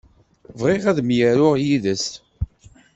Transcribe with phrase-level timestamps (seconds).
[0.59, 2.05] Bɣiɣ ad myaruɣ yid-s.